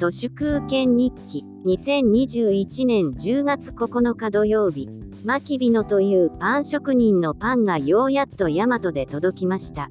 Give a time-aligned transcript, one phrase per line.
[0.00, 4.88] 都市空権日記2021年10月9日土曜日。
[5.26, 9.90] マキビノというパン職人のパンがようやっとヤマトで届きました。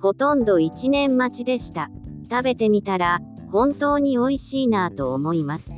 [0.00, 1.90] ほとんど1年待ちでした。
[2.30, 3.18] 食べてみたら
[3.50, 5.68] 本当に美味しいなぁと思います。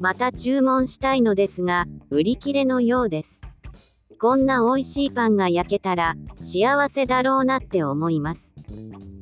[0.00, 3.42] また注文したいのですが売り切れのようです。
[4.18, 8.54] こんな美味しいパンが焼けたら幸せだろうなって思います。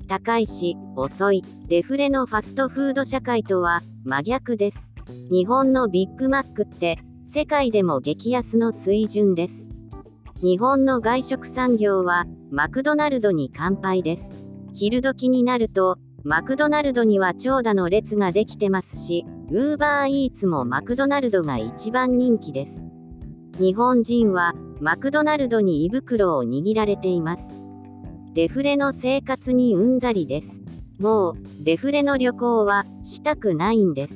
[0.08, 1.44] 高いし遅い。
[1.68, 4.78] デフレのファストフード社会とは真逆です。
[5.30, 6.98] 日本のビッグマックって
[7.30, 9.68] 世界でも激安の水準です。
[10.40, 14.22] 日本の外食産業はマクドナルドに乾杯です。
[14.72, 22.72] 昼時になるとマクドナルドには長蛇の列ができてますしウーバーイーツもマクドナルドが一番人気です。
[23.58, 27.57] 日本人はマクドナルドに胃袋を握られています。
[28.38, 30.62] デフレの生活にうんざりです。
[31.00, 31.34] もう、
[31.64, 34.14] デフレの旅行はしたくないんです。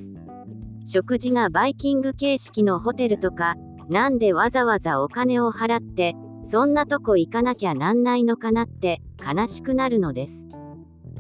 [0.87, 3.57] 食事がバイキング形式のホテルとか、
[3.89, 6.15] なんでわざわざお金を払って、
[6.49, 10.35] そんなとこ行かなきゃなんないのかなって悲しくなるのです。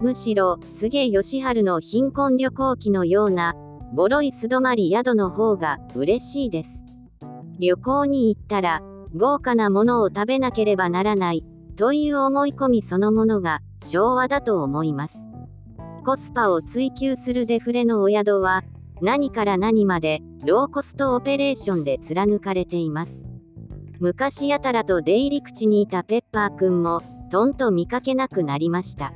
[0.00, 3.56] むしろ、柘義治の貧困旅行記のような、
[3.94, 6.70] ボロい素泊まり宿の方が嬉しいです。
[7.58, 8.80] 旅行に行ったら、
[9.16, 11.44] 豪華なものを食べなければならない
[11.82, 15.18] という思い込みそのものが昭和だと思います。
[16.06, 18.62] コスパを追求するデフレのお宿は
[19.00, 23.24] 何から何までローコストオペレーションで貫かれています。
[23.98, 29.12] 昔やたらと出入り口にいたペッパーくんもとんと見かけなくなりました。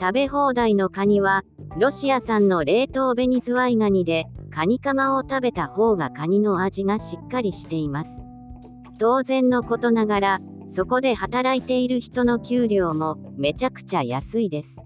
[0.00, 1.42] 食べ放題のカニは
[1.78, 8.10] ロシア産の冷凍ベニズワイガニでカニカマを食べた方がカニの味がしっかりしています。
[8.98, 10.40] 当然のことながら
[10.74, 14.76] そこで働いている人の給料もめちゃくちゃ安いです。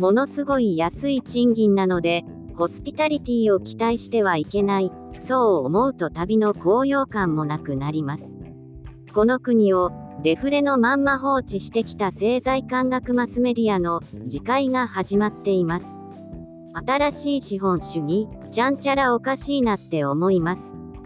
[0.00, 2.24] ものすごい安い賃金なので、
[2.56, 4.90] ホスピタリティを期待してはいけない、
[5.26, 8.24] そう思うと旅の高揚感もなくなります。
[9.14, 9.92] この国を
[10.24, 15.86] デフレのまんま放置してきた政財官学マスメディアの次回が始まっています。
[16.86, 20.62] 新しい資本主義、ちゃんちゃらおかしいなって思います。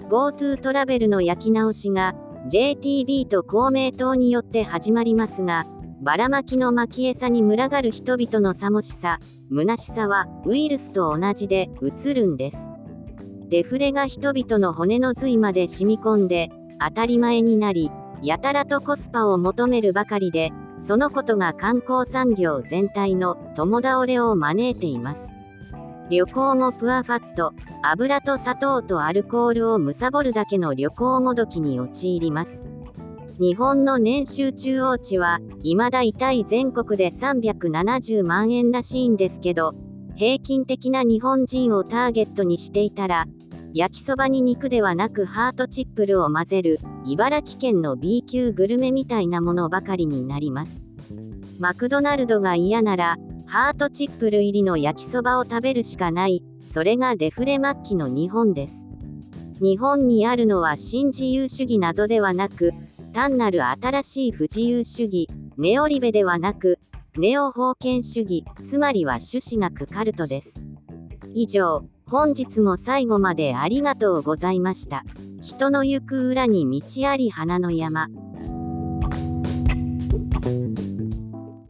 [0.09, 2.15] GoTo トラベルの焼き直しが
[2.47, 5.67] JTB と公明党によって始まりますが、
[6.01, 9.19] ばらまきの巻き餌に群がる人々のさもしさ、
[9.51, 12.59] 虚しさはウイルスと同じで移るんです。
[13.49, 16.51] デフレが人々の骨の髄まで染み込んで、
[16.81, 17.91] 当たり前になり、
[18.23, 25.21] やたらとコスパを求めるばかりで、そのことが観光産業全体の共倒れを招いています。
[26.11, 27.53] 旅行もプアファット、
[27.83, 32.65] 油と砂糖とアルコールを貪るだけの旅行もどきに陥ります。
[33.39, 39.75] 日本の年収中央値は、未だ痛い全国で370万円らしいんですけど、
[40.17, 43.27] 平均的な日本人をターゲットにしていたら、
[43.73, 50.85] 焼きそばに肉ではなくハートチップルを混ぜる、茨城県の B 級グルメみたいなものばかりになります。
[51.61, 56.43] マクドナルドが嫌なら、ハートチップル入りの焼きそばを食べるしかない、
[56.73, 58.75] それがデフレ末期の日本です。
[59.61, 62.73] 日本にあるのは新自由主義謎ではなく、
[63.13, 66.79] 単なる新しい不自由主義、ネオリベではなく、
[67.17, 70.55] ネオ封建主義、つまりは朱子学カルトです。
[71.35, 75.05] 以上、本日も最後までありがとうございました。
[75.43, 78.09] 人の行く裏に道あり花の山。